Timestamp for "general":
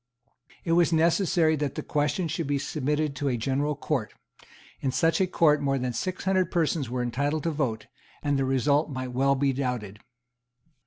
3.37-3.75